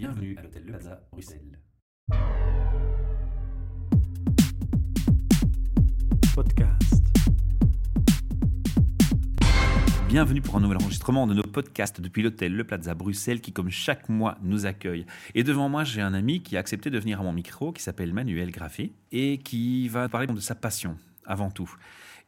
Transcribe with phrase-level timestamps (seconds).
[0.00, 1.58] Bienvenue à l'hôtel Le Plaza, Bruxelles.
[6.34, 7.04] Podcast.
[10.08, 13.68] Bienvenue pour un nouvel enregistrement de nos podcasts depuis l'hôtel Le Plaza Bruxelles qui, comme
[13.68, 15.04] chaque mois, nous accueille.
[15.34, 17.82] Et devant moi, j'ai un ami qui a accepté de venir à mon micro, qui
[17.82, 20.96] s'appelle Manuel Graffé, et qui va parler de sa passion,
[21.26, 21.70] avant tout.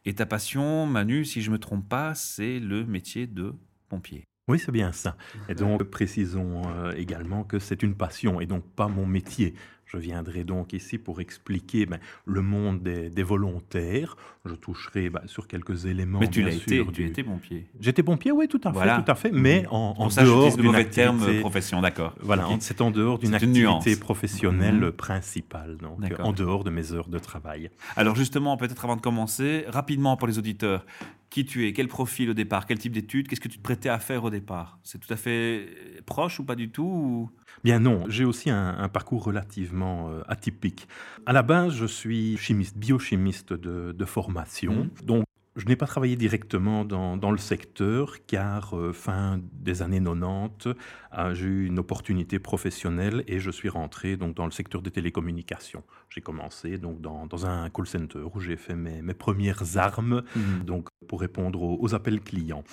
[0.05, 3.55] Et ta passion, Manu, si je me trompe pas, c'est le métier de
[3.89, 4.25] pompier.
[4.49, 5.15] Oui, c'est bien ça.
[5.47, 9.53] Et donc, précisons euh, également que c'est une passion et donc pas mon métier.
[9.93, 14.15] Je viendrai donc ici pour expliquer ben, le monde des, des volontaires.
[14.43, 16.19] Je toucherai ben, sur quelques éléments.
[16.19, 17.67] Mais tu l'as été, tu étais pompier.
[17.79, 20.57] J'étais pompier, oui, tout à fait, tout à fait, mais en, en Pour ça, dehors
[20.57, 22.15] d'une terme activité- profession, d'accord.
[22.21, 24.91] Voilà, c'est en dehors d'une activité professionnelle Mhm.
[24.93, 27.69] principale, donc en dehors de mes heures de travail.
[27.95, 30.85] Alors justement, peut-être avant de commencer, rapidement pour les auditeurs,
[31.29, 33.89] qui tu es, quel profil au départ, quel type d'études, qu'est-ce que tu te prêtais
[33.89, 34.77] à faire au départ?
[34.83, 35.67] C'est tout à fait
[36.05, 37.29] proche ou pas du tout ou-
[37.63, 40.87] Bien non, j'ai aussi un, un parcours relativement euh, atypique.
[41.25, 44.89] À la base, je suis chimiste, biochimiste de, de formation.
[45.03, 45.25] Donc,
[45.55, 50.69] je n'ai pas travaillé directement dans, dans le secteur car euh, fin des années 90,
[51.15, 54.89] euh, j'ai eu une opportunité professionnelle et je suis rentré donc dans le secteur des
[54.89, 55.83] télécommunications.
[56.09, 60.23] J'ai commencé donc dans, dans un call center où j'ai fait mes, mes premières armes
[60.65, 62.63] donc pour répondre aux, aux appels clients.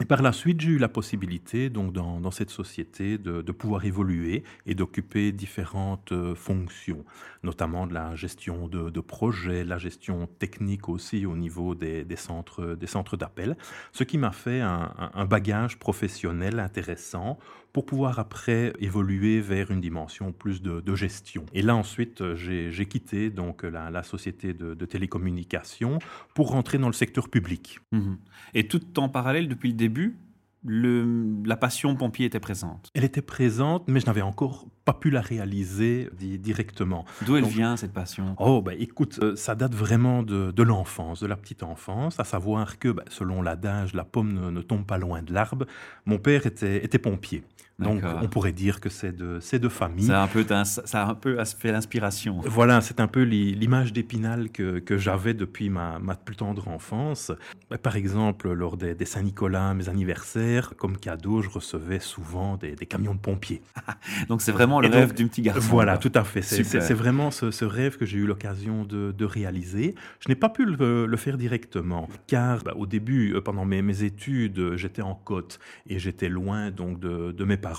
[0.00, 4.44] Et par la suite, j'ai eu la possibilité, donc dans, cette société, de, pouvoir évoluer
[4.64, 7.04] et d'occuper différentes euh, fonctions,
[7.42, 12.76] notamment de la gestion de, de projets, la gestion technique aussi au niveau des, centres,
[12.76, 13.58] des centres d'appel,
[13.92, 17.38] ce qui m'a fait un bagage professionnel intéressant
[17.72, 21.46] pour pouvoir après évoluer vers une dimension plus de, gestion.
[21.54, 25.98] Et là ensuite, j'ai quitté donc la, société de, de télécommunications
[26.34, 27.78] pour rentrer dans le secteur public.
[27.92, 28.18] Mhm.
[28.54, 30.16] Et tout en parallèle, depuis le début,
[30.64, 32.90] le- la passion pompier était présente.
[32.94, 37.04] Elle était présente, mais je n'avais encore pas pu la réaliser di- directement.
[37.24, 38.34] D'où elle Donc- vient cette passion?
[38.38, 42.24] Oh, bah écoute, euh, ça date vraiment de, de l'enfance, de la petite enfance, à
[42.24, 45.66] savoir que, bah, selon l'adage, la pomme ne, ne tombe pas loin de l'arbre.
[46.06, 47.42] Mon père était, était pompier.
[47.84, 50.06] Donc, on pourrait dire que c'est de, famille.
[50.06, 52.40] Ça a un peu, t'in- ça a un peu fait l'inspiration.
[52.44, 56.68] Voilà, c'est un peu l'i- l'image d'Épinal que, que j'avais depuis ma, ma plus tendre
[56.68, 57.32] enfance.
[57.70, 62.74] Bah, Par exemple, lors des, des Saint-Nicolas, mes anniversaires, comme cadeau, je recevais souvent des,
[62.74, 63.62] des camions de pompiers.
[64.28, 65.60] Donc c'est vraiment le Et rêve du petit garçon.
[65.70, 66.42] Voilà, tout à fait.
[66.42, 66.64] C'est-
[66.94, 69.94] vraiment ce, ce rêve que j'ai eu l'occasion de, de réaliser.
[70.20, 73.80] Je n'ai pas pu le, le faire directement, car bah, au début, euh, pendant mes,
[73.82, 75.58] mes études, j'étais en côte
[75.88, 77.69] et j'étais loin donc de, de mes parents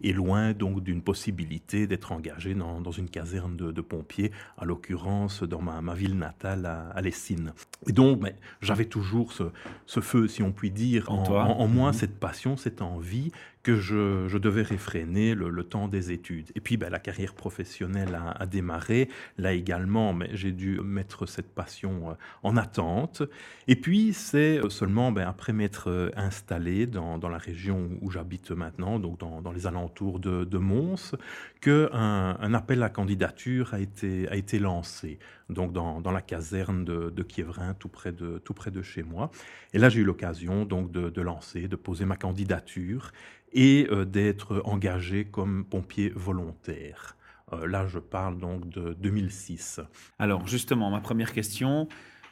[0.00, 4.64] et loin donc d'une possibilité d'être engagé dans, dans une caserne de, de pompiers, à
[4.64, 7.52] l'occurrence dans ma, ma ville natale à, à Lessines.
[7.86, 9.44] Et donc, mais, j'avais toujours ce,
[9.86, 11.44] ce feu, si on peut dire, En en, toi.
[11.44, 11.94] en- en moi, Mhm.
[11.94, 16.50] cette passion, cette envie que je, devais réfréner le, temps des études.
[16.54, 19.08] Et puis ben, la carrière professionnelle a, démarré.
[19.36, 23.22] Là également, mais j'ai dû mettre cette passion euh, en attente.
[23.68, 28.50] Et puis c'est euh, seulement ben, après m'être euh, installé dans, la région où j'habite
[28.50, 31.14] maintenant, donc dans, les alentours de, Mons,
[31.60, 35.18] qu'un un appel à candidature a été, a été lancé.
[35.48, 39.30] Donc dans, la caserne de, de Kievrin, tout près de, tout près de chez moi.
[39.72, 43.12] Et là, j'ai eu l'occasion donc de lancer, de poser ma candidature
[43.52, 47.16] et euh, d'être engagé comme pompier volontaire.
[47.52, 49.80] Euh, là, je parle donc de 2006.
[50.18, 51.88] Alors justement, ma première question,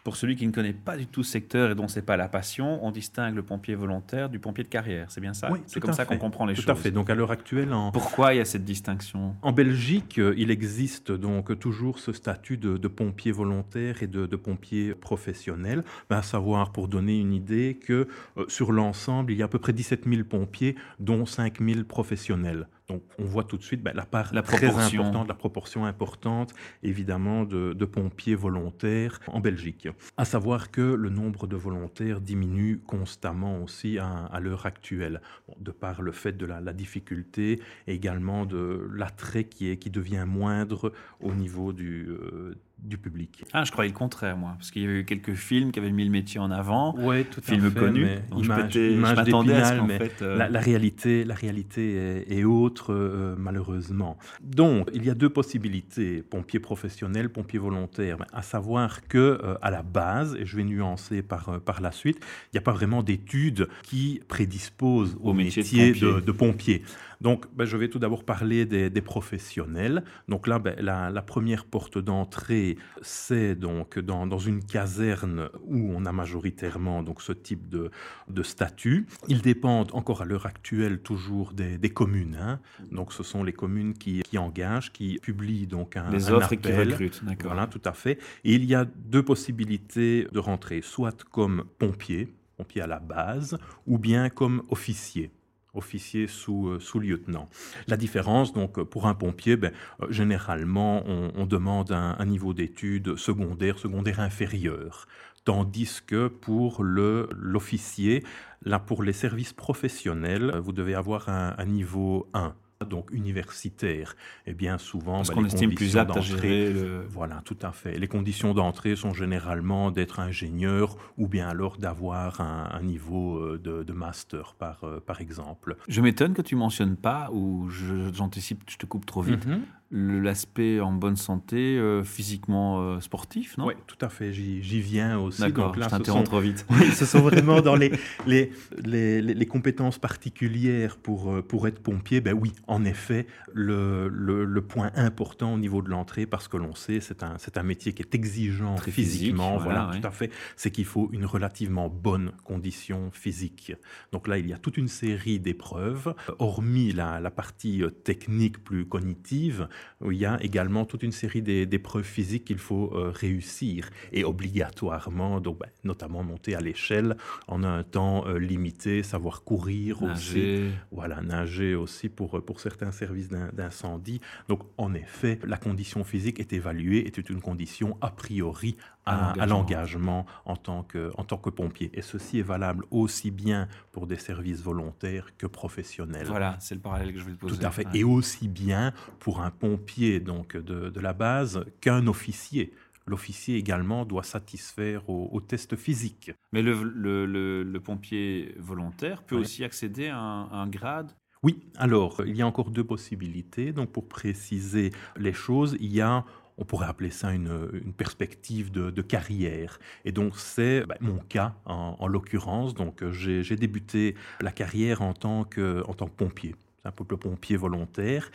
[0.09, 2.31] pour celui qui ne connaît pas du tout ce secteur et dont c'est pas la
[2.31, 5.75] passion, on distingue le pompier volontaire du pompier de carrière, c'est bien ça Oui, C'est
[5.75, 6.71] tout comme ça qu'on comprend les Tout choses.
[6.71, 6.91] à fait.
[6.91, 9.35] Donc à l'heure actuelle, en, Pourquoi il y a cette distinction?
[9.43, 14.25] en Belgique, euh, il existe donc toujours ce statut de, de pompier volontaire et de,
[14.25, 15.85] de pompier professionnel.
[16.09, 18.09] Ben, à savoir, pour donner une idée, que
[18.39, 21.85] euh, sur l'ensemble, il y a à peu près 17 000 pompiers, dont 5 000
[21.85, 22.67] professionnels.
[22.89, 25.03] Donc on voit tout de suite ben, la part La très proportion.
[25.03, 29.89] importante, la proportion importante, évidemment, de, de pompiers volontaires en Belgique.
[30.17, 35.55] À savoir que le nombre de volontaires diminue constamment aussi à, à l'heure actuelle, Bon,
[35.61, 39.91] de par le fait de la, la difficulté et également de l'attrait qui, est, qui
[39.91, 43.45] devient moindre au niveau du, euh, du public.
[43.53, 45.91] Ah, je croyais le contraire, moi, parce qu'il y avait eu quelques films qui avaient
[45.91, 48.07] mis le métier en avant, Oui, tout films connus.
[48.37, 51.95] Image, m'étais- je image m'attendais à ce mais fait, euh, la, la réalité, la réalité
[52.29, 54.17] est, est autre, euh, malheureusement.
[54.43, 59.55] Donc, il y a deux possibilités, pompier professionnel, pompier volontaire, Mais à savoir que euh,
[59.63, 62.73] à la base, et je vais nuancer par, par la suite, il n'y a pas
[62.73, 66.13] vraiment d'études qui prédisposent au, Au métier métier, de pompier.
[66.15, 66.83] de, de pompier.
[67.21, 70.05] Donc, ben, je vais tout d'abord parler des, professionnels.
[70.29, 72.68] Donc là, ben, la, première porte d'entrée,
[73.03, 77.91] c'est donc dans, une caserne où on a majoritairement donc ce type de,
[78.29, 79.07] de statut.
[79.29, 82.39] Ils dépendent encore à l'heure actuelle toujours des, communes.
[82.41, 82.61] Hein.
[82.91, 86.61] Donc, ce sont les communes qui, engagent, qui publient donc un, les offres appel.
[86.61, 87.23] qui recrutent.
[87.43, 88.19] Voilà, tout à fait.
[88.45, 93.59] Et il y a deux possibilités de rentrer, soit comme pompier, pompier à la base,
[93.87, 95.31] ou bien comme officier
[95.75, 97.49] officier sous, euh, sous-lieutenant.
[97.87, 99.73] La différence, donc, pour un pompier, ben,
[100.03, 105.07] euh, généralement, on, demande un, niveau d'études secondaire, secondaire inférieur.
[105.45, 108.23] Tandis que pour l'officier,
[108.63, 112.55] là, pour les services professionnels, vous devez avoir un niveau 1
[112.89, 114.17] donc universitaire.
[114.47, 117.07] Et bien souvent, Parce bah, qu'on estime plus apte à gérer le...
[117.09, 117.99] Voilà, tout à fait.
[117.99, 123.93] Les conditions d'entrée sont généralement d'être ingénieur ou bien alors d'avoir un, niveau euh, de,
[123.93, 125.77] master, par, euh, par exemple.
[125.89, 127.69] Je m'étonne que tu mentionnes pas, ou
[128.13, 133.01] j'anticipe, je, je te coupe trop vite, mhm l'aspect en bonne santé, euh, physiquement euh,
[133.01, 133.67] sportif, non?
[133.67, 134.33] Oui, tout à fait.
[134.35, 135.41] J'y viens aussi.
[135.41, 136.67] D'accord, je t'interromps trop vite.
[136.79, 137.93] Oui, ce sont vraiment dans les,
[138.27, 138.53] les,
[138.85, 142.21] les, les, compétences particulières pour, euh, pour être pompier.
[142.21, 146.59] Ben oui, en effet, le, le, le point important au niveau de l'entrée, parce que
[146.59, 149.59] l'on sait, c'est un, un métier qui est exigeant Très physiquement.
[149.59, 150.31] Physique, voilà, tout à fait.
[150.57, 153.73] C'est qu'il faut une relativement bonne condition physique.
[154.13, 158.85] Donc là, il y a toute une série d'épreuves, hormis la, la partie technique plus
[158.87, 159.69] cognitive
[160.01, 164.25] où il y a également toute une série d'épreuves physiques qu'il faut euh, réussir et
[164.25, 167.17] obligatoirement, donc, ben, notamment monter à l'échelle
[167.47, 170.15] en un temps euh, limité, savoir courir nager.
[170.15, 174.21] aussi, voilà, nager aussi pour, pour certains services d'incendie.
[174.49, 178.77] Donc en effet, la condition physique est évaluée, est une condition a priori
[179.09, 181.91] à, l'engagement en, tant que, en tant que pompier.
[181.95, 186.27] Et ceci est valable aussi bien pour des services volontaires que professionnels.
[186.27, 187.59] Voilà, c'est le parallèle que je voulais poser.
[187.59, 187.87] Tout à fait.
[187.95, 192.73] Et aussi bien pour un pompier donc de, de la base qu'un officier
[193.07, 196.31] l'officier également doit satisfaire aux, tests physiques.
[196.53, 201.13] Mais le, le, le, pompier volontaire peut aussi accéder à un, à un grade?
[201.43, 203.73] Oui, alors il y a encore deux possibilités.
[203.73, 206.25] Donc pour préciser les choses, il y a
[206.59, 209.79] on pourrait appeler ça une, perspective de, carrière.
[210.05, 212.75] Et donc c'est bah, mon cas en, l'occurrence.
[212.75, 217.57] Donc j'ai débuté la carrière en tant que, en tant que pompier, un peu pompier
[217.57, 218.31] volontaire.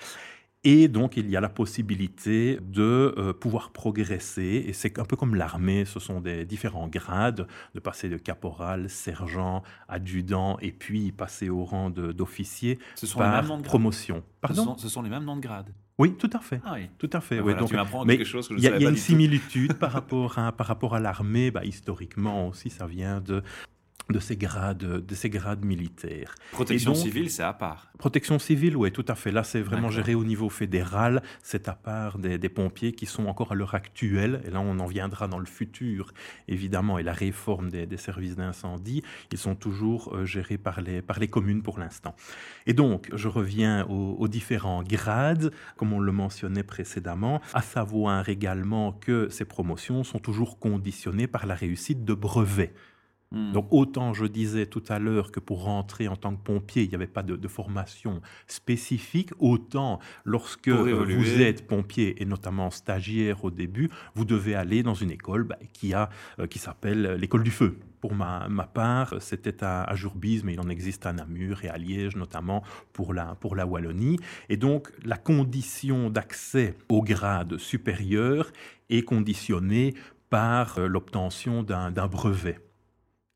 [0.65, 4.63] Et donc, il y a la possibilité de euh, pouvoir progresser.
[4.65, 8.89] Et c'est un peu comme l'armée, ce sont des différents grades, de passer de caporal,
[8.89, 12.79] sergent, adjudant, et puis passer au rang d'officier
[13.17, 14.23] par promotion.
[14.39, 14.77] Pardon?
[14.77, 16.59] ce sont, les mêmes noms de grades oui, tout à fait.
[16.65, 16.89] Ah oui.
[16.97, 17.39] Tout à fait.
[17.39, 20.39] Ah, donc, tu m'apprends quelque chose que je Il y a, une similitude par rapport
[20.39, 21.51] à, par rapport à l'armée.
[21.51, 23.43] Bah, historiquement aussi, ça vient de
[24.09, 26.35] de ces grades, de ces grades militaires.
[26.51, 27.91] Protection civile, c'est à part.
[27.97, 29.31] Protection civile, oui, tout à fait.
[29.31, 31.23] Là, c'est vraiment géré au niveau fédéral.
[31.41, 34.85] C'est à part des, pompiers qui sont encore à l'heure actuelle, et là, on en
[34.85, 36.13] viendra dans le futur,
[36.47, 41.19] évidemment, et la réforme des, services d'incendie, ils sont toujours euh, gérés par les, par
[41.19, 42.15] les communes pour l'instant.
[42.67, 48.27] Et donc, je reviens aux, aux différents grades, comme on le mentionnait précédemment, à savoir
[48.27, 52.73] également que ces promotions sont toujours conditionnées par la réussite de brevets.
[53.33, 53.51] Hmm.
[53.51, 56.89] Donc autant je disais tout à l'heure que pour rentrer en tant que pompier, il
[56.89, 63.43] n'y avait pas de, formation spécifique, autant lorsque euh, vous êtes pompier et notamment stagiaire
[63.43, 66.09] au début, vous devez aller dans une école bah, qui, a,
[66.39, 67.79] euh, qui s'appelle l'école du feu.
[68.01, 71.69] Pour ma, ma part, c'était à, à, Jurbise, mais il en existe à Namur et
[71.69, 74.19] à Liège, notamment pour la, pour la Wallonie.
[74.49, 78.51] Et donc, la condition d'accès au grade supérieur
[78.89, 79.93] est conditionnée
[80.29, 82.59] par euh, l'obtention d'un brevet.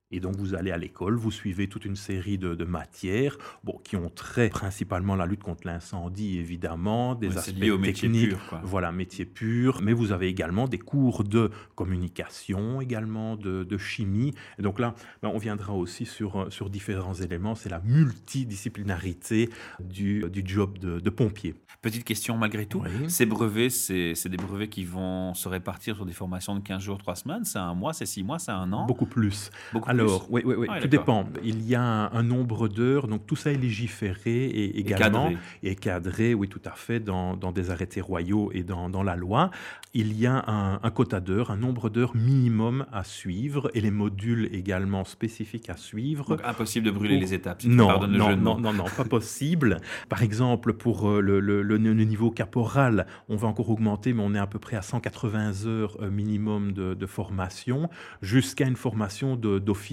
[0.09, 3.97] Et donc vous allez à l'école, vous suivez toute une série de, matières, bon, qui
[3.97, 9.81] ont trait principalement la lutte contre l'incendie, évidemment, des aspects techniques, voilà, métier pur.
[9.81, 14.33] Mais vous avez également des cours de communication, également de, chimie.
[14.57, 17.53] Et donc là, ben, on viendra aussi sur, sur différents éléments.
[17.53, 19.49] C'est la multidisciplinarité
[19.79, 21.55] du, du job de, pompier.
[21.81, 22.83] Petite question malgré tout.
[23.07, 26.97] Ces brevets, c'est des brevets qui vont se répartir sur des formations de 15 jours,
[26.97, 27.45] 3 semaines.
[27.45, 28.85] C'est un mois, c'est 6 mois, c'est un an.
[28.85, 29.51] Beaucoup plus.
[29.73, 31.25] Beaucoup alors, oui, oui, oui, ah tout dépend.
[31.43, 35.31] Il y a un, nombre d'heures, donc tout ça est légiféré et également
[35.63, 39.51] et cadré, oui, tout à fait, dans, des arrêtés royaux et dans, la loi.
[39.93, 44.49] Il y a un, quota d'heures, un nombre d'heures minimum à suivre et les modules
[44.53, 46.29] également spécifiques à suivre.
[46.29, 47.61] Donc impossible de brûler les étapes.
[47.61, 49.77] Si non, non, non, non, non, pas possible.
[50.09, 54.47] Par exemple, pour euh, le, niveau caporal, on va encore augmenter, mais on est à
[54.47, 57.89] peu près à 180 heures euh, minimum de, de formation,
[58.21, 59.86] jusqu'à une formation d'officier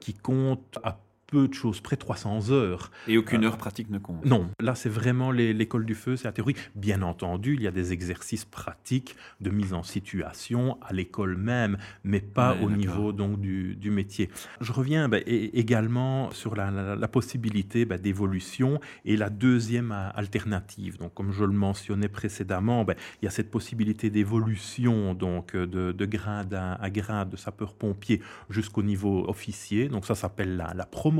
[0.00, 0.98] qui compte à
[1.30, 2.90] peu de choses, près de 300 heures.
[3.06, 6.32] Et aucune heure pratique ne compte Non, là c'est vraiment l'école du feu, c'est la
[6.32, 6.54] théorie.
[6.74, 11.78] Bien entendu, il y a des exercices pratiques de mise en situation à l'école même,
[12.04, 14.30] mais pas au niveau donc du, du, métier.
[14.60, 20.98] Je reviens bah, également sur la, la, possibilité bah, d'évolution et la deuxième alternative.
[20.98, 25.92] Donc comme je le mentionnais précédemment, bah, il y a cette possibilité d'évolution donc de,
[25.92, 29.88] de, grade à, grade de sapeur-pompier jusqu'au niveau officier.
[29.88, 31.19] Donc ça s'appelle la, la promotion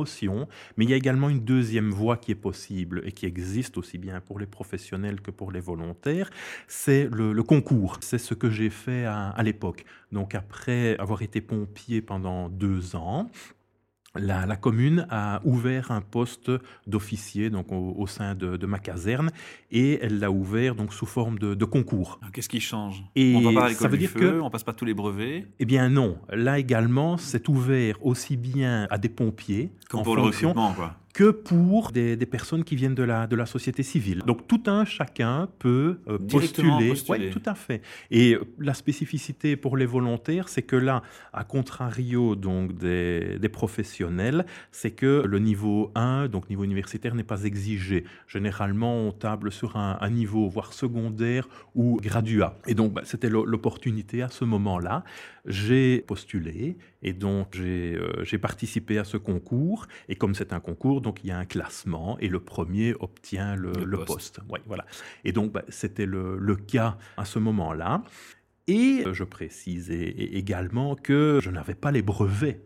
[0.76, 3.98] mais il y a également une deuxième voie qui est possible et qui existe aussi
[3.98, 6.30] bien pour les professionnels que pour les volontaires,
[6.68, 7.98] c'est le, concours.
[8.00, 9.84] C'est ce que j'ai fait à l'époque.
[10.12, 13.30] Donc après avoir été pompier pendant deux ans,
[14.16, 16.50] la, commune a ouvert un poste
[16.86, 19.30] d'officier donc au, sein de, ma caserne
[19.70, 22.18] et elle l'a ouvert donc sous forme de, concours.
[22.22, 23.04] Ah, qu'est-ce qui change?
[23.14, 25.46] Et On va pas ça veut dire feu, que on passe pas tous les brevets.
[25.58, 30.22] Eh bien non, là également c'est ouvert aussi bien à des pompiers Comme pour le
[30.22, 34.22] recrutement quoi que pour des, personnes qui viennent de la, de la société civile.
[34.26, 36.94] Donc tout un chacun peut euh, postuler.
[37.08, 37.82] Oui, tout à fait.
[38.10, 41.02] Et euh, la spécificité pour les volontaires, c'est que là,
[41.32, 47.24] à contrario donc des, des professionnels, c'est que le niveau 1, donc niveau universitaire, n'est
[47.24, 48.04] pas exigé.
[48.26, 52.58] Généralement, on table sur un, niveau, voire secondaire ou graduat.
[52.66, 55.04] Et donc, bah, c'était l'opportunité à ce moment-là.
[55.46, 59.86] J'ai postulé et donc j'ai euh, participé à ce concours.
[60.08, 63.56] Et comme c'est un concours, donc il y a un classement et le premier obtient
[63.56, 63.72] le,
[64.04, 64.40] poste.
[64.66, 64.84] voilà.
[65.24, 68.02] Et donc bah, c'était le, cas à ce moment-là.
[68.66, 72.60] Et je précise également que je n'avais pas les brevets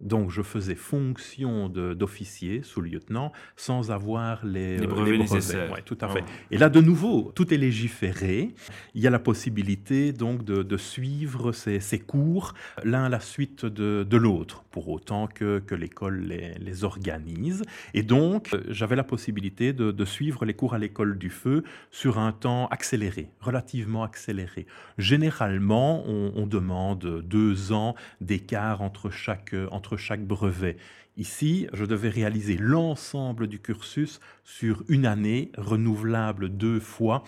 [0.00, 5.72] donc je faisais fonction d'officier, sous-lieutenant, sans avoir les, les brevets, nécessaires.
[5.84, 6.24] tout à fait.
[6.24, 6.30] Oh.
[6.52, 8.54] Et là, de nouveau, tout est légiféré.
[8.94, 14.16] Il y a la possibilité donc de, suivre ces, cours l'un à la suite de,
[14.16, 17.64] l'autre, pour autant que, que l'école les, les, organise.
[17.94, 22.18] Et donc, euh, j'avais la possibilité de, suivre les cours à l'école du feu sur
[22.18, 24.66] un temps accéléré, relativement accéléré.
[24.96, 30.76] Généralement, on, on demande deux ans d'écart entre chaque, entre chaque brevet.
[31.16, 37.24] Ici, je devais réaliser l'ensemble du cursus sur une année, renouvelable deux fois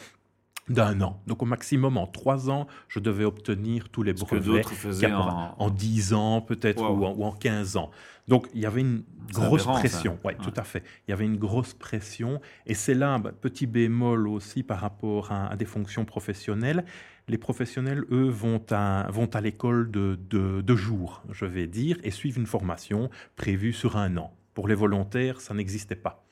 [0.71, 1.21] d'un an.
[1.27, 4.65] Donc au maximum en trois ans, je devais obtenir tous les brevets.
[5.13, 5.71] en...
[5.71, 7.91] dix ans peut-être ou, en, quinze ans.
[8.29, 9.03] Donc il y avait une
[9.33, 10.19] grosse pression.
[10.25, 10.85] Oui, tout à fait.
[11.07, 12.41] Il y avait une grosse pression.
[12.67, 16.85] Et c'est là bah, petit bémol aussi par rapport à des fonctions professionnelles.
[17.31, 22.11] Les professionnels, eux, vont à, vont à l'école de deux jours, je vais dire, et
[22.11, 24.33] suivent une formation prévue sur un an.
[24.53, 26.25] Pour les volontaires, ça n'existait pas.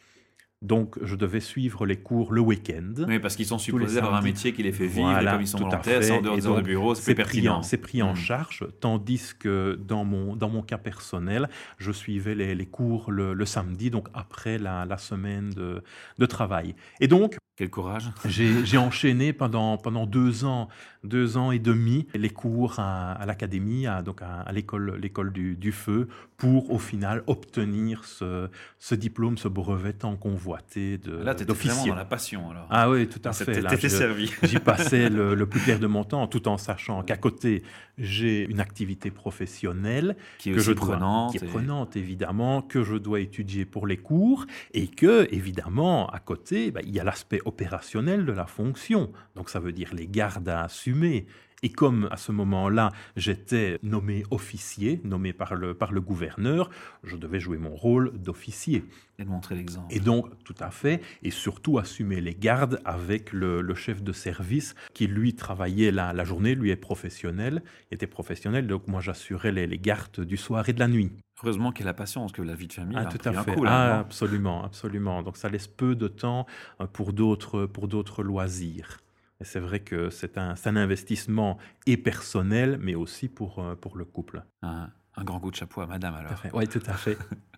[0.61, 2.95] Donc, je devais suivre les cours le week-end.
[3.07, 5.47] Oui, parce qu'ils sont supposés avoir un métier qui les fait vivre, et comme ils
[5.47, 7.63] sont volontaires, c'est en dehors de bureau, c'est pertinent.
[7.63, 8.17] C'est pris en hmm.
[8.17, 13.47] charge, tandis que dans mon, dans mon cas personnel, je suivais les, les cours le,
[13.47, 15.81] samedi, donc après la, la semaine de,
[16.19, 16.75] de travail.
[16.99, 18.13] Et donc, quel courage.
[18.25, 20.69] J'ai enchaîné pendant, pendant deux ans,
[21.03, 26.09] deux ans et demi, les cours à, l'académie, à, donc à, l'école du, du, feu,
[26.37, 28.49] pour au final obtenir ce,
[28.79, 32.69] ce diplôme, ce brevet tant convoité de Là, tu étais vraiment dans la passion alors.
[32.71, 33.61] Ah oui, tout à fait.
[33.61, 34.33] T'étais servi.
[34.45, 37.65] J'y passais le, le, plus clair de mon temps, tout en sachant qu'à côté,
[37.99, 42.95] j'ai une activité professionnelle qui est que je prenante, qui est prenante évidemment, que je
[42.95, 47.41] dois étudier pour les cours, et que évidemment à côté, bah, il y a l'aspect
[47.49, 49.11] opérationnel de la fonction.
[49.35, 51.27] Donc ça veut dire les gardes à assumer.
[51.63, 56.71] Et comme à ce moment-là, j'étais nommé officier, nommé par le, par le gouverneur,
[57.03, 58.85] je devais jouer mon rôle d'officier.
[59.19, 59.93] Et montrer l'exemple.
[59.93, 64.77] Et donc, tout à fait, et surtout assumer les gardes avec le, chef de service
[64.95, 69.67] qui, lui, travaillait la, la journée, lui est professionnel, était professionnel, donc moi j'assurais les,
[69.67, 71.11] les gardes du soir et de la nuit.
[71.43, 73.55] Heureusement qu'il a la patience, que la vie de famille ah, tout à fait.
[73.65, 75.23] ah, absolument, absolument.
[75.23, 76.47] Donc ça laisse peu de temps
[76.81, 78.99] euh, pour d'autres pour d'autres loisirs.
[79.41, 83.97] Et c'est vrai que c'est un, un, investissement et personnel, mais aussi pour, euh, pour
[83.97, 84.43] le couple.
[84.63, 86.43] Un, un grand coup de chapeau à madame alors.
[86.53, 87.17] Oui, tout à fait.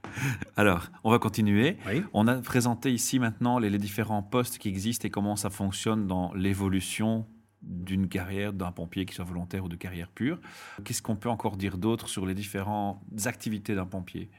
[0.56, 1.78] alors, on va continuer.
[2.12, 6.06] On a présenté ici maintenant les, les différents postes qui existent et comment ça fonctionne
[6.06, 7.26] dans l'évolution
[7.62, 10.40] d'une carrière d'un pompier qui soit volontaire ou de carrière pure.
[10.84, 14.30] Qu'est-ce qu'on peut encore dire d'autre sur les différentes activités d'un pompier?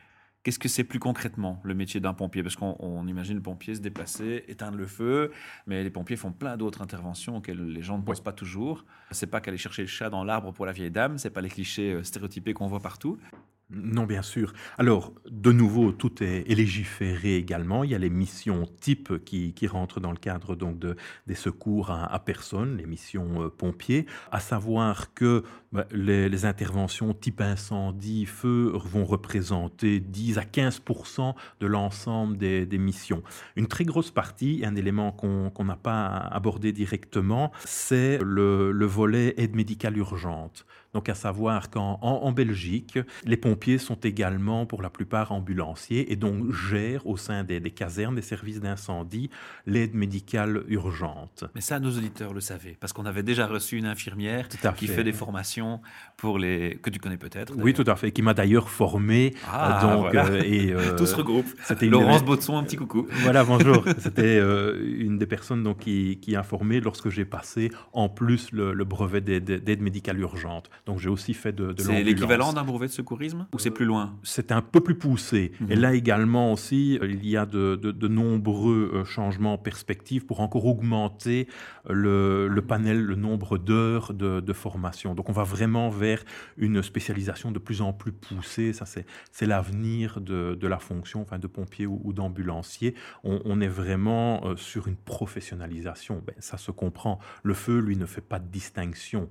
[0.44, 2.42] Qu'est-ce que c'est plus concrètement le métier d'un pompier?
[2.42, 5.32] Parce qu'on imagine le pompier se déplacer, éteindre le feu,
[5.68, 8.84] mais les pompiers font plein d'autres interventions auxquelles les gens ne pensent pas toujours.
[9.12, 11.50] C'est pas qu'aller chercher le chat dans l'arbre pour la vieille dame, c'est pas les
[11.50, 13.20] clichés euh, stéréotypés qu'on voit partout.
[13.74, 14.52] Non, bien sûr.
[14.78, 17.86] Alors, de nouveau, tout est, légiféré également.
[17.86, 20.98] Il y a les missions types qui, rentrent dans le cadre donc de,
[21.28, 27.40] des secours à, personne, les missions euh, pompiers, à savoir que bah, les, interventions type
[27.40, 33.24] incendie, feu vont représenter 10 à 15% de l'ensemble des, missions.
[33.56, 39.56] Une très grosse partie, un élément qu'on n'a pas abordé directement, c'est le volet aide
[39.56, 40.66] médicale urgente.
[40.94, 46.16] Donc à savoir qu'en en, Belgique, les pompiers sont également pour la plupart ambulanciers et
[46.16, 49.30] donc gèrent au sein des, casernes, des services d'incendie,
[49.66, 51.46] l'aide médicale urgente.
[51.56, 55.04] Mais ça, nos auditeurs le savaient, parce qu'on avait déjà reçu une infirmière qui fait
[55.04, 55.82] des formations
[56.18, 57.54] pour les que tu connais peut-être.
[57.58, 59.34] Oui, tout à fait, qui m'a d'ailleurs formé.
[59.48, 61.46] Ah, donc, euh, et, euh, Tout se regroupe.
[61.64, 63.08] C'était Laurence Baudson, un petit coucou.
[63.24, 63.84] Voilà, bonjour.
[63.98, 68.52] C'était euh, une des personnes donc, qui, qui a formé lorsque j'ai passé en plus
[68.52, 70.70] le, le brevet d'aide médicale urgente.
[70.86, 73.86] Donc j'ai aussi fait de, de C'est l'équivalent d'un brevet de secourisme ou c'est plus
[73.86, 74.18] loin?
[74.24, 75.52] C'est un peu plus poussé.
[75.70, 75.82] Et mhm.
[75.82, 80.40] là également aussi, euh, il y a de, de nombreux euh, changements en perspective pour
[80.42, 81.48] encore augmenter
[81.90, 85.16] le, le panel, le nombre d'heures de, formation.
[85.16, 86.24] Donc on va vraiment vers
[86.58, 88.74] une spécialisation de plus en plus poussée.
[88.74, 92.96] Ça c'est l'avenir de, la fonction, enfin de pompier ou, d'ambulancier.
[93.24, 96.22] On, est vraiment euh, sur une professionnalisation.
[96.26, 97.20] Ben, ça se comprend.
[97.44, 99.30] Le feu, lui, ne fait pas de distinction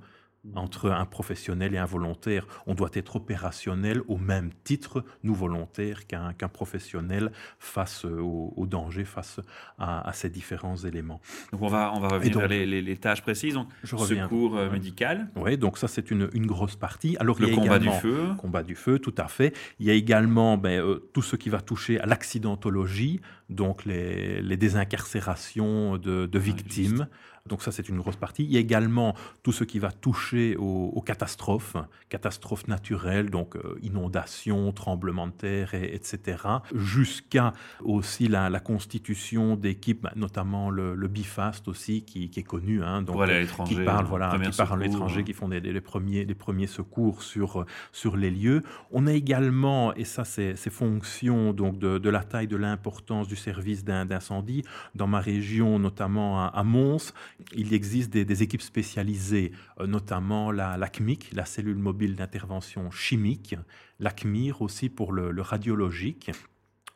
[0.55, 2.47] entre un professionnel et un volontaire.
[2.67, 9.41] On doit être opérationnel au même titre, nous volontaires, qu'un professionnel face au, danger, face
[9.79, 11.21] à, ces différents éléments.
[11.53, 13.55] Donc on va, on va revenir vers les, tâches précises.
[13.55, 14.25] Donc, je reviens.
[14.25, 15.29] Secours euh, médical.
[15.37, 17.17] Oui, donc ça c'est une, une, grosse partie.
[17.19, 18.29] Alors, Le combat du feu.
[18.39, 19.57] Combat du feu, tout à fait.
[19.79, 24.43] Il y a également ben, euh, tout ce qui va toucher à l'accidentologie, donc les,
[24.43, 27.07] les désincarcérations de, de victimes.
[27.47, 28.45] Donc ça, c'est une grosse partie.
[28.45, 31.77] Il y a également tout ce qui va toucher aux, catastrophes,
[32.09, 36.37] catastrophes naturelles, donc euh, inondations, tremblements de terre, etc.
[36.75, 43.21] Jusqu'à aussi la, constitution d'équipes, bah, notamment le, Bifast aussi, qui, est connu, hein, donc,
[43.21, 47.23] euh, qui parle, voilà, qui parle à l'étranger, qui font les, premiers, les premiers secours
[47.23, 48.63] sur, sur les lieux.
[48.93, 53.37] On a également, et ça c'est fonction donc de, de, la taille, de l'importance du
[53.37, 54.63] service d'incendie,
[54.95, 57.13] dans ma région, notamment à, à Mons,
[57.55, 63.57] il existe des, équipes spécialisées, euh, notamment la, la, CMIC, la cellule mobile d'intervention chimique,
[63.99, 66.31] la CMIR aussi pour le radiologique,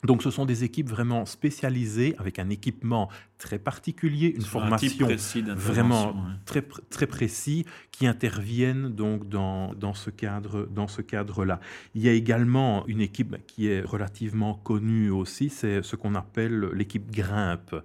[0.05, 5.07] donc ce sont des équipes vraiment spécialisées avec un équipement très particulier, une formation
[5.55, 11.59] vraiment très, très précis qui interviennent donc dans, dans ce cadre dans ce cadre-là.
[11.95, 16.69] Il y a également une équipe qui est relativement connue aussi, c'est ce qu'on appelle
[16.73, 17.75] l'équipe Grimpe.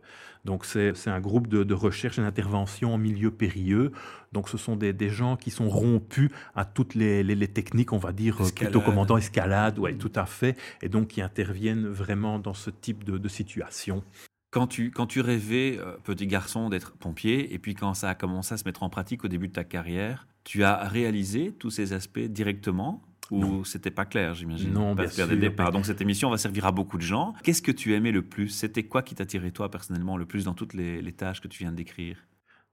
[0.45, 3.93] Donc c'est un groupe de, recherche et d'intervention en milieu périlleux.
[4.33, 7.99] Donc ce sont des, des, gens qui sont rompus à toutes les, les, techniques, on
[7.99, 12.55] va dire, plutôt commandant escalade, ouais, tout à fait, et donc qui interviennent vraiment dans
[12.55, 14.03] ce type de, de situation.
[14.51, 18.15] Quand tu, quand tu rêvais, euh, petit garçon, d'être pompier, et puis quand ça a
[18.15, 21.71] commencé à se mettre en pratique au début de ta carrière, tu as réalisé tous
[21.71, 25.29] ces aspects directement ou c'était pas clair, j'imagine Non, bien sûr.
[25.29, 27.35] Des Donc cette émission va servir à beaucoup de gens.
[27.43, 28.49] Qu'est-ce que tu aimais le plus?
[28.49, 31.73] C'était quoi qui t'attirait toi personnellement le plus dans toutes les, tâches que tu viens
[31.73, 32.17] de décrire?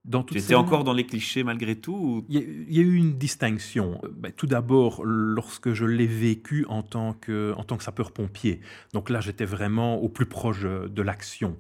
[0.06, 2.38] Dans tu étais encore dans les clichés malgré tout il,
[2.70, 4.00] y a, eu une distinction.
[4.15, 8.62] Ben, tout d'abord, lorsque je l'ai vécu en tant que, en tant que sapeur-pompier.
[8.93, 11.58] Donc là, j'étais vraiment au plus proche de l'action.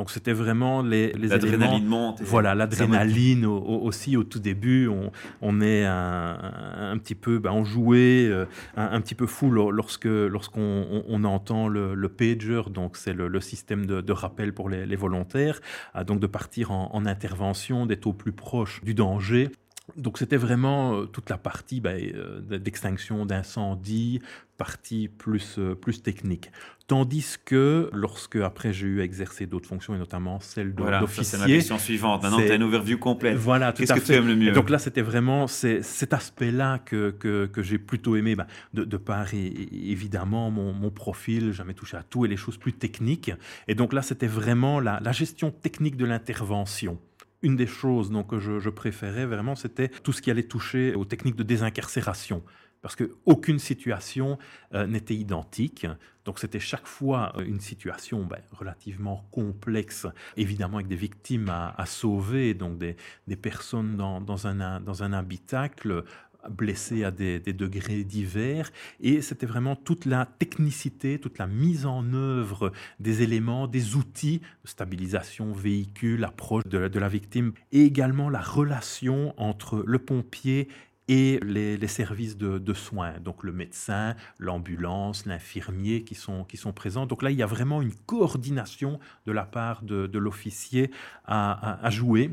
[0.00, 2.22] Donc c'était vraiment les, les monte.
[2.22, 4.88] Voilà, l'adrénaline aussi au tout début.
[4.88, 8.46] On, on est un, petit peu, ben, on jouait euh,
[8.78, 14.12] un, petit peu fou lorsque lorsqu'on on, entend le, pager, donc c'est le, système de,
[14.12, 15.60] rappel pour les, volontaires,
[16.06, 19.50] donc de partir en, en intervention, d'être au plus proche du danger.
[19.96, 24.20] Donc c'était vraiment euh, toute la partie ben, euh, d'extinction, d'incendie,
[24.56, 26.50] partie plus, euh, plus technique.
[26.86, 31.04] Tandis que lorsque après j'ai eu à exercer d'autres fonctions et notamment celle de voilà,
[31.06, 32.22] C'est ma question suivante.
[32.22, 33.36] Maintenant tu as une overview complète.
[33.36, 34.52] Voilà, Qu'est-ce que tu aimes le mieux?
[34.52, 39.32] Donc là c'était vraiment cet aspect-là que, que, j'ai plutôt aimé, ben, de, de, par
[39.34, 43.30] évidemment mon, mon, profil, jamais touché à tout et les choses plus techniques.
[43.68, 46.98] Et donc là c'était vraiment la, la gestion technique de l'intervention
[47.42, 51.04] une des choses donc, que je, préférais vraiment, c'était tout ce qui allait toucher aux
[51.04, 52.42] techniques de désincarcération
[52.82, 54.38] parce qu'aucune situation
[54.74, 55.86] euh, n'était identique.
[56.24, 61.84] Donc c'était chaque fois euh, une situation ben, relativement complexe, évidemment avec des victimes à,
[61.86, 62.96] sauver, donc des,
[63.36, 66.04] personnes dans, un, dans un habitacle,
[66.48, 68.70] blessés à des, degrés divers.
[69.00, 74.40] Et c'était vraiment toute la technicité, toute la mise en œuvre des éléments, des outils
[74.64, 80.68] stabilisation véhicule, approche de, de la victime, et également la relation entre le pompier
[81.10, 87.04] et les, services de, soins, donc le médecin, l'ambulance, l'infirmier qui sont, qui sont présents.
[87.04, 90.92] Donc là, il y a vraiment une coordination de la part de, l'officier
[91.24, 92.30] à, jouer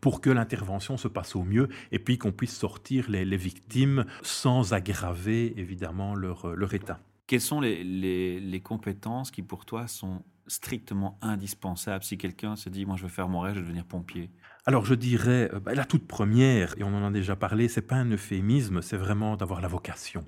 [0.00, 4.72] pour que l'intervention se passe au mieux et puis qu'on puisse sortir les, victimes sans
[4.72, 7.00] aggraver évidemment leur, leur état.
[7.26, 12.04] Quelles sont les, les, compétences qui pour toi sont strictement indispensables?
[12.04, 14.30] Si quelqu'un se dit moi je veux faire mon rêve, je veux devenir pompier
[14.68, 17.80] alors je dirais, euh, bah, la toute première, et on en a déjà parlé, c'est
[17.80, 20.26] pas un euphémisme, c'est vraiment d'avoir la vocation.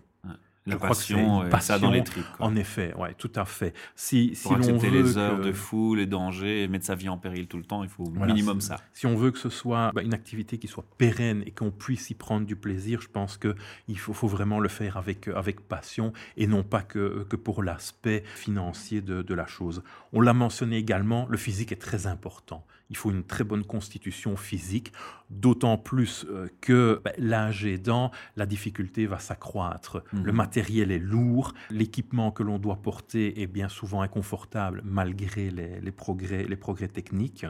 [0.67, 2.25] La passion, crois ça dans les tripes.
[2.39, 3.75] En effet, ouais, tout à fait.
[3.97, 7.17] Si, Pour si accepter les heures de fou, les dangers, et mettre sa vie en
[7.17, 8.77] péril tout le temps, il faut au minimum ça.
[8.93, 12.11] Si on veut que ce soit bah, une activité qui soit pérenne et qu'on puisse
[12.11, 16.13] y prendre du plaisir, je pense qu'il faut, faut vraiment le faire avec, avec passion
[16.37, 19.83] et non pas que, que pour l'aspect financier de, de la chose.
[20.13, 22.67] On l'a mentionné également, le physique est très important.
[22.91, 24.93] Il faut une très bonne constitution physique,
[25.31, 30.03] d'autant plus euh, que bah, l'âge aidant, la difficulté va s'accroître.
[30.13, 30.25] Mhm.
[30.25, 35.93] Le matériel est lourd, l'équipement que l'on doit porter est bien souvent inconfortable malgré les,
[35.93, 37.45] progrès, techniques.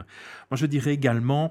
[0.51, 1.49] Moi, je dirais également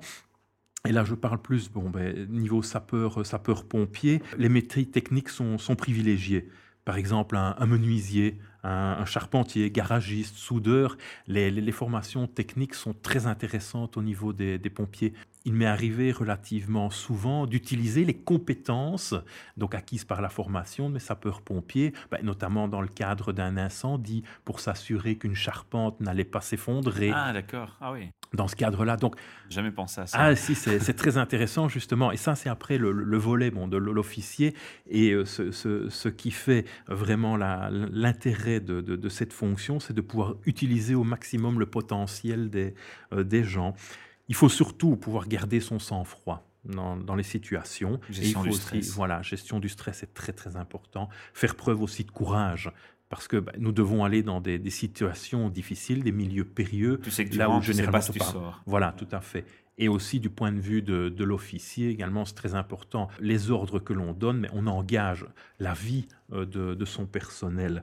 [0.88, 5.58] et là, je parle plus, bon, ben, niveau sapeur, sapeur pompier, les métiers techniques sont,
[5.58, 6.48] sont privilégiés.
[6.84, 10.96] Par exemple, un, menuisier, un, charpentier, garagiste, soudeur,
[11.26, 15.12] les, formations techniques sont très intéressantes au niveau des pompiers
[15.44, 19.14] il m'est arrivé relativement souvent d'utiliser les compétences
[19.56, 24.22] donc acquises par la formation de mes sapeurs-pompiers, ben, notamment dans le cadre d'un incendie,
[24.44, 27.10] pour s'assurer qu'une charpente n'allait pas s'effondrer.
[27.14, 28.10] Ah d'accord, ah oui.
[28.32, 29.16] Dans ce cadre-là, donc
[29.48, 30.18] jamais pensé à ça.
[30.20, 34.54] Ah si, c'est très intéressant justement, et ça c'est après le, volet bon, de l'officier
[34.88, 41.04] et euh, ce, qui fait vraiment l'intérêt de, cette fonction, c'est de pouvoir utiliser au
[41.04, 42.74] maximum le potentiel des,
[43.12, 43.74] euh, des gens.
[44.28, 46.46] Il faut surtout pouvoir garder son sang-froid.
[46.62, 48.00] Dans, les situations.
[48.10, 48.90] Gestion du stress.
[48.90, 51.08] voilà, gestion du stress est très très important.
[51.32, 52.70] Faire preuve aussi de courage
[53.10, 57.24] parce que bah, nous devons aller dans des, situations difficiles, des milieux périlleux, tu sais
[57.24, 58.62] que tu là où généralement pas tu sors.
[58.66, 59.44] Voilà, tout à fait.
[59.78, 63.08] Et aussi du point de vue de, de l'officier également, c'est très important.
[63.18, 65.26] Les ordres que l'on donne, mais on engage
[65.58, 67.82] la vie euh, de, de son personnel.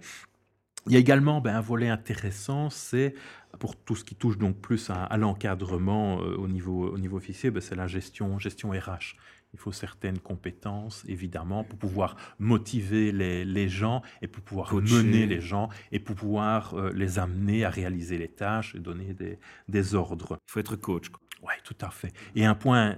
[0.88, 3.14] Il y a également ben, un volet intéressant, c'est
[3.60, 7.52] pour tout ce qui touche donc plus à, l'encadrement euh, au, niveau, au niveau officier,
[7.52, 9.16] ben, c'est la gestion, gestion RH.
[9.54, 15.26] Il faut certaines compétences, évidemment, pour pouvoir motiver les, les gens et pour pouvoir mener
[15.26, 19.40] les gens et pour pouvoir euh, les amener à réaliser les tâches et donner des,
[19.68, 20.38] des ordres.
[20.48, 21.08] Il faut être coach.
[21.42, 22.14] Oui, tout à fait.
[22.36, 22.98] Et un point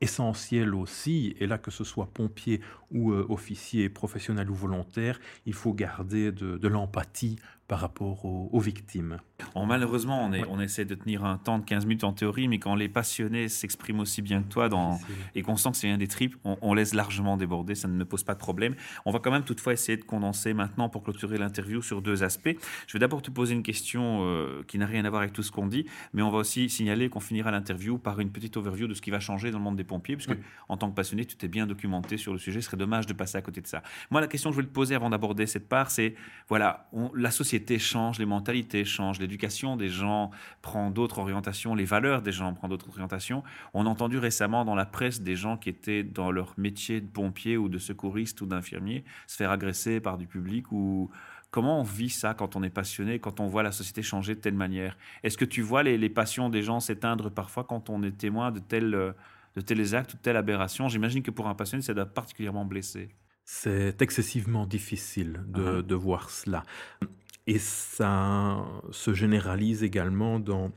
[0.00, 5.54] essentiel aussi, et là que ce soit pompier ou euh, officier professionnel ou volontaire, il
[5.54, 7.36] faut garder de, de l'empathie
[7.68, 9.18] par rapport aux, victimes.
[9.66, 12.58] malheureusement, on, est, on essaie de tenir un temps de 15 minutes en théorie, mais
[12.58, 15.00] quand les passionnés s'expriment aussi bien que toi dans,
[15.34, 18.04] et qu'on sent que c'est un des tripes, on, laisse largement déborder, ça ne me
[18.04, 18.76] pose pas de problème.
[19.04, 22.54] On va quand même toutefois essayer de condenser maintenant pour clôturer l'interview sur deux aspects.
[22.86, 25.42] Je vais d'abord te poser une question euh, qui n'a rien à voir avec tout
[25.42, 28.86] ce qu'on dit, mais on va aussi signaler qu'on finira l'interview par une petite overview
[28.86, 31.24] de ce qui va changer dans le monde des pompiers, puisque en tant que passionné,
[31.24, 33.66] tu t'es bien documenté sur le sujet, ce serait dommage de passer à côté de
[33.66, 33.82] ça.
[34.10, 36.14] Moi, la question que je voulais te poser avant d'aborder cette part, c'est,
[36.48, 40.30] voilà, la société change, les mentalités changent, l'éducation des gens
[40.62, 43.42] prend d'autres orientations, les valeurs des gens prennent d'autres orientations.
[43.74, 47.06] On a entendu récemment dans la presse des gens qui étaient dans leur métier de
[47.06, 51.10] pompier ou de secouriste ou d'infirmier se faire agresser par du public ou
[51.50, 54.40] comment on vit ça quand on est passionné, quand on voit la société changer de
[54.40, 54.96] telle manière?
[55.22, 58.50] Est-ce que tu vois les, les passions des gens s'éteindre parfois quand on est témoin
[58.50, 60.88] de tels, de tels actes ou de telles aberrations?
[60.88, 63.08] J'imagine que pour un passionné, ça doit particulièrement blesser.
[63.48, 66.64] C'est excessivement difficile de, de, voir cela.
[67.46, 70.72] Et ça se généralise également dans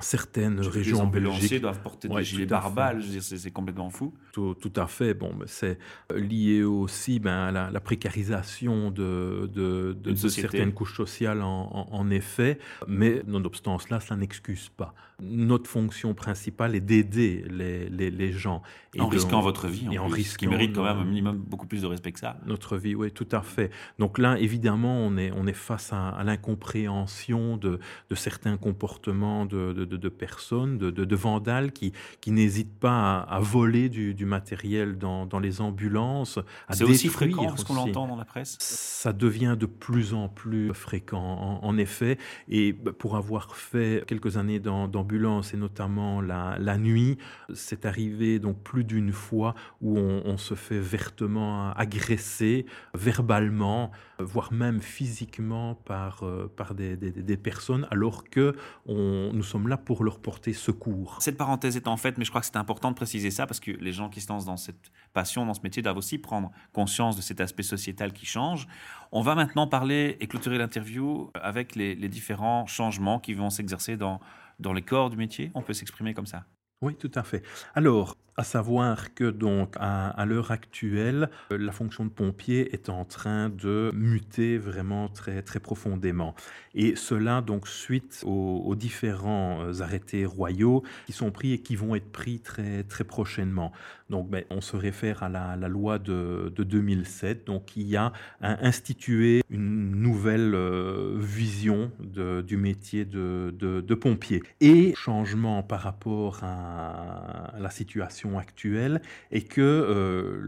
[0.00, 1.50] certaines régions en Belgique.
[1.50, 2.72] Les doivent porter des gilets pare
[3.20, 4.14] c'est complètement fou.
[4.32, 5.14] Tout, à fait.
[5.14, 5.78] Bon, c'est
[6.14, 12.58] lié aussi ben, à la, précarisation de, de, de, certaines couches sociales, en, en, effet.
[12.86, 14.94] Mais nonobstant cela, ça n'excuse pas.
[15.20, 18.62] Notre fonction principale est d'aider les, les, les, gens.
[18.94, 21.38] Et en risquant votre vie, en et en risquant, qui mérite quand même un minimum
[21.38, 22.36] beaucoup plus de respect que ça.
[22.46, 23.70] Notre vie, oui, tout à fait.
[23.98, 27.80] Donc là, évidemment, on est, on est face à, à l'incompréhension de,
[28.10, 34.14] de certains comportements de, de, personnes, de, vandales qui, qui n'hésitent pas à, voler du,
[34.14, 36.38] du, matériel dans, dans les ambulances.
[36.70, 40.72] C'est aussi fréquent ce qu'on entend dans la presse Ça devient de plus en plus
[40.74, 42.18] fréquent, en, effet.
[42.48, 47.18] Et bah, pour avoir fait quelques années d'ambulance, et notamment la, la nuit,
[47.54, 54.80] c'est arrivé donc plus d'une fois où on, se fait vertement agresser, verbalement, voire même
[54.80, 58.54] physiquement par, euh, par des, des, des personnes, alors que
[58.86, 61.16] on, nous sommes là pour leur porter secours.
[61.20, 63.60] Cette parenthèse est en fait, mais je crois que c'est important de préciser ça parce
[63.60, 66.50] que les gens qui se lancent dans cette passion, dans ce métier, doivent aussi prendre
[66.72, 68.68] conscience de cet aspect sociétal qui change.
[69.12, 73.96] On va maintenant parler et clôturer l'interview avec les, les différents changements qui vont s'exercer
[73.96, 74.20] dans,
[74.58, 75.50] dans les corps du métier.
[75.54, 76.44] On peut s'exprimer comme ça?
[76.82, 77.42] Oui, tout à fait.
[77.74, 83.04] Alors, à savoir que donc à, l'heure actuelle, euh, la fonction de pompier est en
[83.04, 86.36] train de muter vraiment très très profondément.
[86.74, 91.96] Et cela donc suite aux, différents euh, arrêtés royaux qui sont pris et qui vont
[91.96, 93.72] être pris très très prochainement.
[94.10, 99.90] Donc ben, on se réfère à la, loi de, 2007, donc qui a institué une
[99.90, 104.42] nouvelle euh, vision du métier de, de, pompier.
[104.60, 110.40] Et changement par rapport à la situation actuelle et que euh,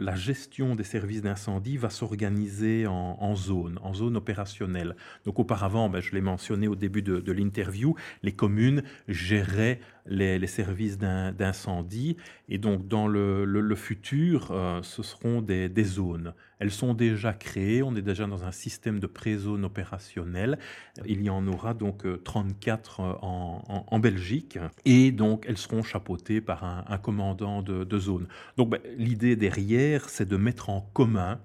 [0.00, 4.96] la gestion des services d'incendie va s'organiser en, zone, en zone opérationnelle.
[5.24, 10.98] Donc auparavant, ben, je l'ai mentionné au début de, l'interview, les communes géraient les, services
[10.98, 12.16] d'incendie
[12.48, 16.34] et donc dans le, futur, euh, ce seront des, zones.
[16.58, 20.58] Elles sont déjà créées, on est déjà dans un système de pré-zone opérationnelle.
[21.06, 26.40] Il y en aura donc 34 euh, euh, en, Belgique et donc elles seront chapeautées
[26.40, 28.26] par un, commandant de, zone.
[28.56, 31.40] Donc ben, l'idée derrière, c'est de mettre en commun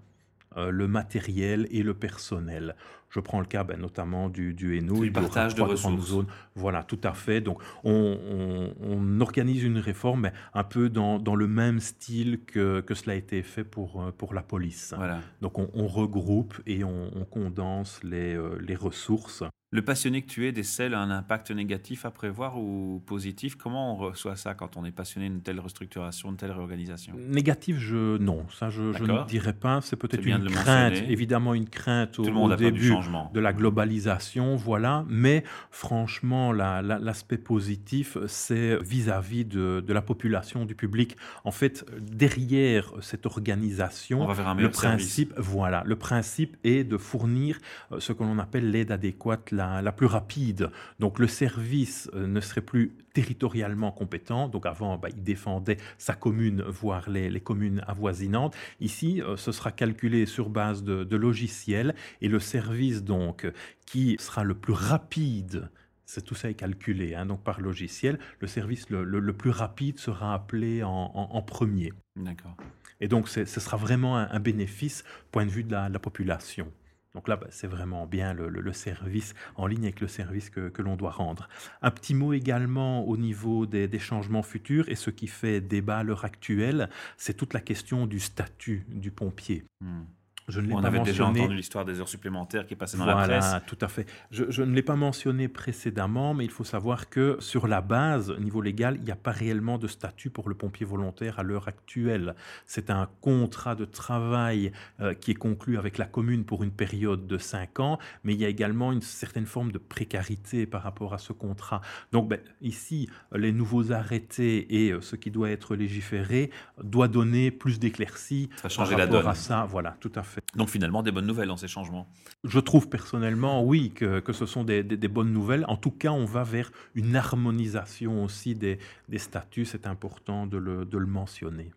[0.56, 2.76] le matériel et le personnel.
[3.14, 5.00] Je prends le cas ben, notamment du, du Hainaut.
[5.00, 6.08] Du partage de ressources.
[6.08, 6.26] Zones.
[6.56, 7.42] Voilà, tout à fait.
[7.42, 12.96] Donc, on, organise une réforme mais un peu dans, dans, le même style que, que,
[12.96, 14.94] cela a été fait pour, euh, pour la police.
[14.98, 15.20] Voilà.
[15.42, 20.52] Donc, on, regroupe et on, condense les, euh, les ressources le passionné que tu es
[20.52, 23.56] décèle un impact négatif à prévoir ou positif?
[23.56, 27.16] Comment on reçoit ça quand on est passionné d'une telle restructuration, d'une telle réorganisation?
[27.18, 29.82] Négatif, je non, ça je, ne dirais pas.
[29.82, 32.94] C'est peut-être une crainte, évidemment une crainte au, début
[33.34, 35.06] de la globalisation, voilà.
[35.10, 41.18] Mais franchement, l'aspect positif, c'est vis-à-vis de, la population, du public.
[41.46, 47.58] En fait, derrière cette organisation, le principe, voilà, le principe est de fournir
[47.92, 49.63] euh, ce que l'on appelle l'aide adéquate la,
[49.96, 50.70] plus rapide.
[51.00, 54.48] Donc le service euh, ne serait plus territorialement compétent.
[54.48, 58.56] Donc avant, bah, il défendait sa commune, voire les, communes avoisinantes.
[58.80, 63.48] Ici, euh, ce sera calculé sur base de, logiciels et le service donc
[63.86, 65.70] qui sera le plus rapide
[66.06, 68.20] c'est tout ça est calculé hein, donc par logiciel.
[68.40, 71.94] Le service le, plus rapide sera appelé en, premier.
[72.16, 72.56] D'accord.
[73.00, 76.72] Et donc ce sera vraiment un, bénéfice point de vue de la population.
[77.14, 80.96] Donc là, bah, c'est vraiment bien le, service en ligne avec le service que, l'on
[80.96, 81.48] doit rendre.
[81.82, 86.04] Un petit mot également au niveau des, changements futurs et ce qui fait débat à
[86.04, 89.64] l'heure actuelle, c'est toute la question du statut du pompier.
[89.80, 90.04] Hmm.
[90.50, 93.16] Je ne On avait déjà entendu l'histoire des heures supplémentaires qui est passée dans la
[93.16, 93.46] presse.
[93.46, 94.06] Voilà, tout à fait.
[94.32, 98.40] Je, ne l'ai pas mentionné précédemment, mais il faut savoir que sur la base, au
[98.40, 101.68] niveau légal, il n'y a pas réellement de statut pour le pompier volontaire à l'heure
[101.68, 102.36] actuelle.
[102.68, 107.26] C'est un contrat de travail euh, qui est conclu avec la commune pour une période
[107.26, 111.14] de cinq ans, mais il y a également une certaine forme de précarité par rapport
[111.14, 111.82] à ce contrat.
[112.12, 116.52] Donc ben, ici, les nouveaux arrêtés et euh, ce qui doit être légiféré
[116.82, 119.28] doit donner plus d'éclaircies par rapport la donne.
[119.28, 119.66] à ça.
[119.70, 120.33] Voilà, tout à fait.
[120.56, 122.08] Donc finalement, des bonnes nouvelles dans ces changements.
[122.44, 125.66] Je trouve personnellement, oui, que, ce sont des, bonnes nouvelles.
[125.68, 128.80] En tout cas, on va vers une harmonisation aussi des,
[129.18, 129.66] statuts.
[129.66, 131.72] C'est important de le mentionner.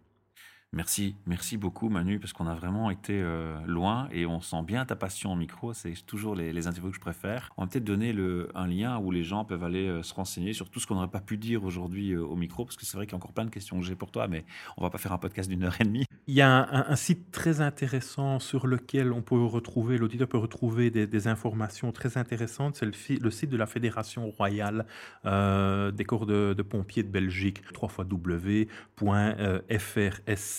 [0.76, 4.84] Merci, merci beaucoup Manu, parce qu'on a vraiment été euh, loin et on sent bien
[4.84, 5.72] ta passion au micro.
[5.72, 7.48] C'est toujours les, interviews que je préfère.
[7.56, 8.14] On va peut-être donner
[8.54, 11.08] un lien où les gens peuvent aller euh, se renseigner sur tout ce qu'on n'aurait
[11.08, 13.32] pas pu dire aujourd'hui euh, au micro, parce que c'est vrai qu'il y a encore
[13.32, 14.44] plein de questions que j'ai pour toi, mais
[14.76, 16.04] on va pas faire un podcast d'une heure et demie.
[16.26, 20.90] Il y a un, site très intéressant sur lequel on peut retrouver, l'auditeur peut retrouver
[20.90, 22.76] des, informations très intéressantes.
[22.76, 24.84] C'est le, site de la Fédération royale
[25.24, 28.66] des corps de, pompiers de Belgique, www.frs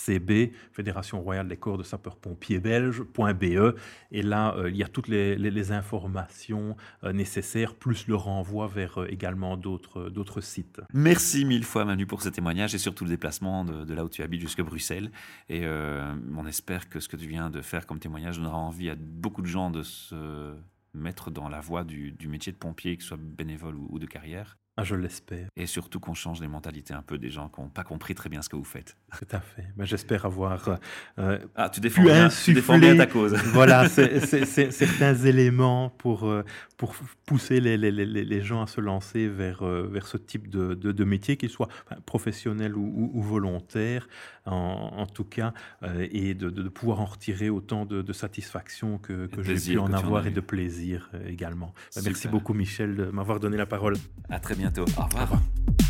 [0.07, 3.75] FCB, Fédération royale des corps de sapeurs-pompiers belges.be.
[4.11, 9.01] Et là, euh, il y a toutes les, informations euh, nécessaires, plus le renvoi vers
[9.01, 10.81] euh, également d'autres sites.
[10.93, 14.23] Merci mille fois Manu pour ce témoignage et surtout le déplacement de, là où tu
[14.23, 15.11] habites jusqu'à Bruxelles.
[15.49, 18.95] Et on espère que ce que tu viens de faire comme témoignage donnera envie à
[18.95, 20.55] beaucoup de gens de se
[20.93, 24.57] mettre dans la voie du, métier de pompier, que ce soit bénévole ou de carrière.
[24.79, 25.47] Ah, je l'espère.
[25.55, 28.29] Et surtout qu'on change les mentalités un peu des gens qui n'ont pas compris très
[28.29, 28.95] bien ce que vous faites.
[29.17, 29.65] Tout à fait.
[29.75, 30.77] Ben, J'espère avoir
[31.17, 33.33] euh, ah, tu défends, bien, tu défends bien ta cause.
[33.53, 36.43] voilà, certains éléments pour, euh,
[36.77, 36.93] pour
[37.25, 41.03] pousser les, les, les, gens à se lancer vers, euh, vers ce type de, de,
[41.03, 41.69] métier, qu'il soit
[42.05, 44.07] professionnel ou, ou, volontaire,
[44.45, 49.25] en, en, tout cas, euh, et de, de, pouvoir en retirer autant de, satisfaction que,
[49.25, 51.73] que j'ai pu en avoir et de plaisir également.
[51.95, 53.95] Ben, merci beaucoup, Michel, de m'avoir donné la parole.
[54.29, 54.91] À très bientôt bientôt.
[54.97, 55.41] Au revoir.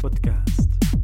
[0.02, 0.97] Podcast.